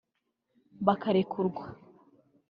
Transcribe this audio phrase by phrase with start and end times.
[0.85, 1.63] bakarekurwa